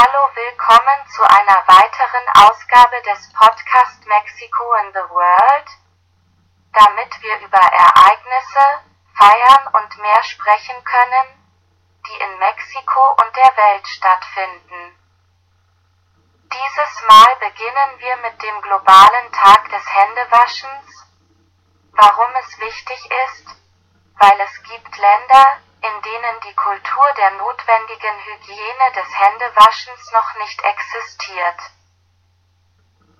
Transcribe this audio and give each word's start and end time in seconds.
Hallo, 0.00 0.30
willkommen 0.34 1.06
zu 1.14 1.22
einer 1.24 1.60
weiteren 1.68 2.26
Ausgabe 2.48 3.02
des 3.02 3.30
Podcast 3.34 4.06
Mexico 4.06 4.64
in 4.80 4.92
the 4.94 5.04
World, 5.12 5.68
damit 6.72 7.20
wir 7.20 7.36
über 7.40 7.58
Ereignisse, 7.60 8.64
Feiern 9.12 9.66
und 9.74 9.98
mehr 9.98 10.22
sprechen 10.22 10.82
können, 10.84 11.52
die 12.06 12.16
in 12.16 12.38
Mexiko 12.38 13.10
und 13.20 13.36
der 13.36 13.52
Welt 13.58 13.86
stattfinden. 13.88 14.96
Dieses 16.48 17.02
Mal 17.06 17.36
beginnen 17.40 17.98
wir 17.98 18.16
mit 18.24 18.42
dem 18.42 18.58
globalen 18.62 19.32
Tag 19.32 19.68
des 19.68 19.84
Händewaschens. 19.84 21.04
Warum 21.92 22.30
es 22.36 22.58
wichtig 22.58 23.10
ist? 23.26 23.48
Weil 24.18 24.40
es 24.40 24.62
gibt 24.62 24.96
Länder, 24.96 25.58
in 25.90 26.02
denen 26.02 26.40
die 26.40 26.54
Kultur 26.54 27.12
der 27.16 27.30
notwendigen 27.32 28.18
Hygiene 28.24 28.92
des 28.94 29.18
Händewaschens 29.18 30.12
noch 30.12 30.34
nicht 30.36 30.62
existiert. 30.62 31.60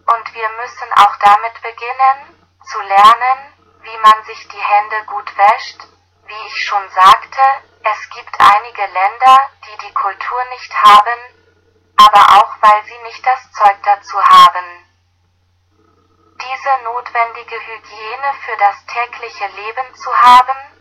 Und 0.06 0.34
wir 0.34 0.48
müssen 0.60 0.92
auch 0.94 1.16
damit 1.16 1.60
beginnen, 1.62 2.48
zu 2.64 2.80
lernen, 2.82 3.38
wie 3.82 3.98
man 3.98 4.24
sich 4.24 4.48
die 4.48 4.60
Hände 4.60 5.04
gut 5.06 5.36
wäscht. 5.36 5.80
Wie 6.26 6.46
ich 6.46 6.64
schon 6.64 6.88
sagte, 6.90 7.42
es 7.82 8.10
gibt 8.10 8.34
einige 8.38 8.86
Länder, 8.86 9.36
die 9.66 9.86
die 9.86 9.94
Kultur 9.94 10.44
nicht 10.50 10.72
haben, 10.74 11.20
aber 11.96 12.22
auch 12.38 12.54
weil 12.60 12.84
sie 12.84 12.98
nicht 13.02 13.24
das 13.26 13.50
Zeug 13.52 13.76
dazu 13.82 14.22
haben. 14.22 14.64
Diese 16.40 16.84
notwendige 16.84 17.56
Hygiene 17.56 18.34
für 18.44 18.56
das 18.58 18.86
tägliche 18.86 19.46
Leben 19.48 19.94
zu 19.94 20.14
haben, 20.14 20.79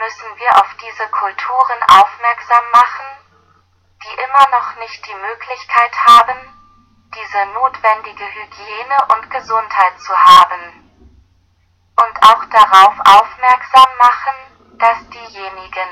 müssen 0.00 0.32
wir 0.38 0.50
auf 0.56 0.74
diese 0.80 1.06
Kulturen 1.08 1.80
aufmerksam 1.92 2.64
machen, 2.72 3.06
die 4.02 4.22
immer 4.22 4.48
noch 4.48 4.76
nicht 4.76 5.06
die 5.06 5.14
Möglichkeit 5.14 5.94
haben, 6.06 6.38
diese 7.14 7.44
notwendige 7.52 8.24
Hygiene 8.24 8.96
und 9.12 9.30
Gesundheit 9.30 10.00
zu 10.00 10.16
haben. 10.16 10.62
Und 12.00 12.14
auch 12.24 12.44
darauf 12.46 12.94
aufmerksam 13.04 13.90
machen, 13.98 14.78
dass 14.78 15.06
diejenigen, 15.10 15.90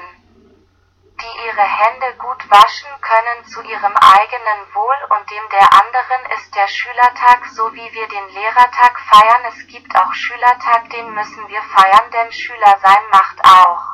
die 1.20 1.47
ihre 1.47 1.69
Hände 1.69 2.17
gut 2.17 2.50
waschen 2.50 2.89
können 3.03 3.45
zu 3.45 3.61
ihrem 3.61 3.95
eigenen 3.95 4.75
Wohl 4.75 5.00
und 5.11 5.31
dem 5.31 5.48
der 5.50 5.69
anderen 5.75 6.33
ist 6.39 6.55
der 6.55 6.69
Schülertag 6.69 7.45
so 7.53 7.75
wie 7.75 7.93
wir 7.93 8.09
den 8.09 8.28
Lehrertag 8.31 8.98
feiern. 9.00 9.45
Es 9.48 9.67
gibt 9.67 9.95
auch 9.97 10.15
Schülertag, 10.15 10.89
den 10.89 11.12
müssen 11.12 11.47
wir 11.48 11.61
feiern, 11.61 12.11
denn 12.11 12.33
Schüler 12.33 12.78
sein 12.81 13.05
macht 13.11 13.45
auch 13.45 13.88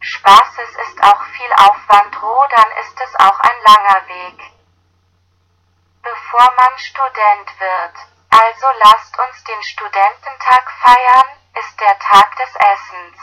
Spaß. 0.00 0.58
Es 0.58 0.88
ist 0.88 1.02
auch 1.02 1.22
viel 1.24 1.52
Aufwand 1.52 2.16
dann 2.50 2.70
ist 2.80 3.00
es 3.00 3.14
auch 3.20 3.40
ein 3.40 3.62
langer 3.66 4.08
Weg. 4.08 4.52
Bevor 6.02 6.52
man 6.56 6.78
Student 6.78 7.60
wird. 7.60 7.94
Also 8.30 8.66
lasst 8.82 9.18
uns 9.18 9.44
den 9.44 9.62
Studententag 9.62 10.70
feiern, 10.82 11.38
ist 11.58 11.80
der 11.80 11.98
Tag 11.98 12.36
des 12.36 12.54
Essens. 12.54 13.18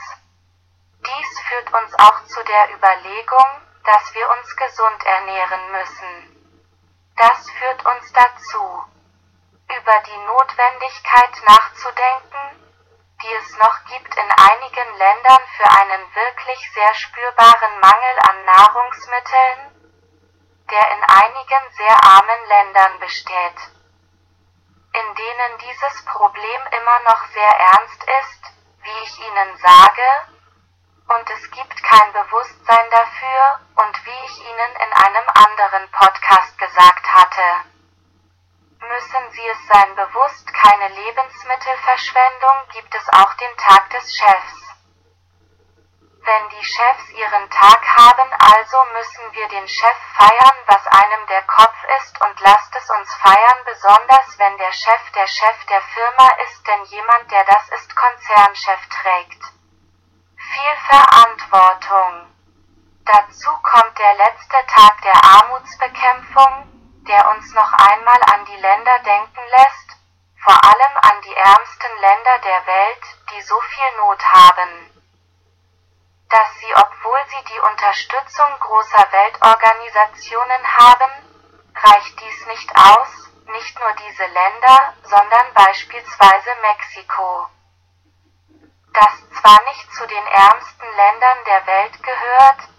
Dies 0.99 1.39
führt 1.47 1.73
uns 1.73 1.93
auch 1.99 2.25
zu 2.25 2.43
der 2.43 2.75
Überlegung, 2.75 3.61
dass 3.83 4.13
wir 4.13 4.29
uns 4.29 4.55
gesund 4.55 5.05
ernähren 5.05 5.71
müssen. 5.71 6.35
Das 7.15 7.49
führt 7.51 7.85
uns 7.85 8.11
dazu, 8.11 8.83
über 9.79 9.99
die 10.07 10.17
Notwendigkeit 10.25 11.43
nachzudenken, 11.47 12.44
die 13.25 13.33
es 13.33 13.57
noch 13.57 13.85
gibt 13.85 14.15
in 14.15 14.31
einigen 14.31 14.97
Ländern 14.97 15.41
für 15.57 15.69
einen 15.69 16.15
wirklich 16.15 16.71
sehr 16.73 16.93
spürbaren 16.93 17.79
Mangel 17.79 18.15
an 18.29 18.45
Nahrungsmitteln, 18.45 19.59
der 20.69 20.91
in 20.91 21.03
einigen 21.03 21.71
sehr 21.71 22.03
armen 22.03 22.47
Ländern 22.47 22.99
besteht, 22.99 23.59
in 24.93 25.15
denen 25.15 25.57
dieses 25.57 26.05
Problem 26.05 26.61
immer 26.69 26.99
noch 27.09 27.25
sehr 27.33 27.49
ernst 27.49 28.03
ist, 28.21 28.41
wie 28.83 29.03
ich 29.03 29.19
Ihnen 29.19 29.57
sage, 29.57 30.07
und 31.07 31.29
es 31.29 31.51
gibt 31.51 31.83
kein 31.83 32.13
Bewusstsein 32.13 32.89
dafür, 32.91 33.59
und 33.75 34.05
wie 34.05 34.25
ich 34.25 34.39
Ihnen 34.41 34.71
in 34.85 34.93
einem 34.93 35.27
anderen 35.33 35.91
Podcast 35.91 36.57
gesagt 36.57 37.07
hatte, 37.13 37.74
müssen 38.95 39.31
Sie 39.31 39.47
es 39.47 39.67
sein 39.67 39.95
bewusst, 39.95 40.47
keine 40.53 40.87
Lebensmittelverschwendung, 40.87 42.57
gibt 42.71 42.95
es 42.95 43.07
auch 43.09 43.33
den 43.33 43.57
Tag 43.57 43.89
des 43.89 44.15
Chefs. 44.15 44.55
Wenn 46.23 46.49
die 46.49 46.65
Chefs 46.65 47.09
ihren 47.11 47.49
Tag 47.49 47.81
haben, 47.97 48.29
also 48.39 48.77
müssen 48.93 49.33
wir 49.33 49.47
den 49.49 49.67
Chef 49.67 49.97
feiern, 50.17 50.57
was 50.67 50.87
einem 50.87 51.27
der 51.27 51.43
Kopf 51.43 51.75
ist, 51.99 52.21
und 52.21 52.39
lasst 52.39 52.73
es 52.75 52.89
uns 52.89 53.13
feiern, 53.15 53.59
besonders 53.65 54.39
wenn 54.39 54.57
der 54.57 54.71
Chef 54.71 55.11
der 55.13 55.27
Chef 55.27 55.65
der 55.69 55.81
Firma 55.81 56.29
ist, 56.47 56.65
denn 56.65 56.83
jemand, 56.85 57.29
der 57.31 57.43
das 57.43 57.69
ist, 57.69 57.95
Konzernchef 57.95 58.79
trägt 58.89 59.43
viel 60.37 60.75
Verantwortung. 60.87 62.31
Dazu 63.05 63.49
kommt 63.61 63.97
der 63.99 64.13
letzte 64.15 64.57
Tag 64.67 65.01
der 65.01 65.23
Armutsbekämpfung, 65.23 66.64
der 67.15 67.29
uns 67.29 67.53
noch 67.53 67.71
einmal 67.71 68.21
an 68.33 68.43
die 68.43 68.57
Länder 68.57 68.99
denken 68.99 69.39
lässt, 69.57 69.89
vor 70.43 70.59
allem 70.65 70.97
an 71.01 71.21
die 71.21 71.33
ärmsten 71.33 71.95
Länder 72.01 72.39
der 72.43 72.67
Welt, 72.67 73.03
die 73.31 73.41
so 73.41 73.57
viel 73.61 73.97
Not 73.97 74.21
haben, 74.21 74.91
dass 76.29 76.49
sie, 76.59 76.75
obwohl 76.75 77.19
sie 77.27 77.53
die 77.53 77.59
Unterstützung 77.71 78.59
großer 78.59 79.07
Weltorganisationen 79.11 80.77
haben, 80.77 81.11
reicht 81.87 82.19
dies 82.19 82.47
nicht 82.47 82.69
aus, 82.75 83.31
nicht 83.45 83.79
nur 83.79 83.93
diese 83.93 84.25
Länder, 84.25 84.93
sondern 85.03 85.53
beispielsweise 85.53 86.49
Mexiko. 86.61 87.47
Das 88.91 89.39
zwar 89.39 89.63
nicht 89.71 89.93
zu 89.93 90.05
den 90.05 90.27
ärmsten 90.27 90.87
Ländern 90.97 91.37
der 91.47 91.65
Welt 91.65 92.03
gehört, 92.03 92.74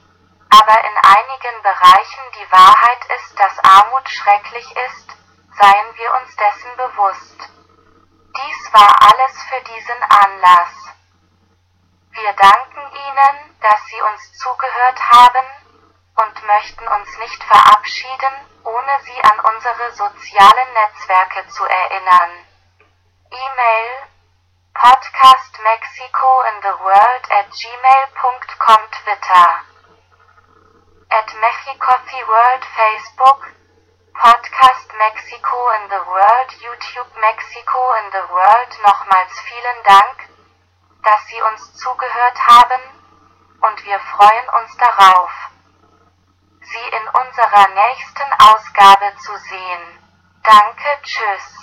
aber 0.50 0.78
in 0.80 0.96
einigen 0.96 1.62
Bereichen 1.62 2.24
die 2.38 2.52
Wahrheit 2.52 3.04
ist, 3.16 3.38
dass 3.38 3.64
Armut 3.64 4.08
schrecklich 4.08 4.70
ist, 4.88 5.16
seien 5.58 5.96
wir 5.96 6.14
uns 6.14 6.36
dessen 6.36 6.76
bewusst. 6.76 7.50
Dies 8.36 8.72
war 8.72 8.96
alles 9.02 9.42
für 9.44 9.60
diesen 9.62 10.02
Anlass. 10.02 10.74
Wir 12.12 12.32
danken 12.32 12.96
Ihnen, 12.96 13.60
dass 13.60 13.84
Sie 13.86 14.00
uns 14.02 14.32
zugehört 14.38 15.00
haben, 15.10 15.46
und 16.16 16.46
möchten 16.46 16.88
uns 16.88 17.18
nicht 17.18 17.44
verabschieden, 17.44 18.32
ohne 18.64 19.00
Sie 19.02 19.20
an 19.22 19.40
unsere 19.40 19.92
sozialen 19.92 20.72
Netzwerke 20.72 21.46
zu 21.48 21.64
erinnern. 21.64 22.46
E-Mail 23.30 24.08
Podcast 24.72 25.58
Mexico 25.62 26.42
in 26.52 26.62
the 26.62 26.78
World 26.80 27.30
at 27.30 27.50
gmail.com 27.50 28.90
Twitter 28.90 29.65
at 31.66 31.74
Mexicofi 31.74 32.22
World 32.28 32.62
Facebook 32.78 33.40
Podcast 34.14 34.86
Mexico 34.98 35.56
in 35.74 35.88
the 35.90 36.02
World 36.06 36.50
YouTube 36.62 37.10
Mexico 37.20 37.80
in 38.00 38.06
the 38.12 38.24
World 38.30 38.72
Nochmals 38.86 39.34
vielen 39.40 39.80
Dank, 39.84 40.28
dass 41.02 41.26
Sie 41.26 41.42
uns 41.42 41.74
zugehört 41.74 42.38
haben, 42.46 42.80
und 43.62 43.84
wir 43.84 43.98
freuen 43.98 44.48
uns 44.60 44.76
darauf, 44.76 45.30
Sie 46.60 46.88
in 46.96 47.08
unserer 47.08 47.68
nächsten 47.68 48.30
Ausgabe 48.38 49.16
zu 49.18 49.36
sehen. 49.36 49.82
Danke, 50.44 51.02
tschüss. 51.02 51.46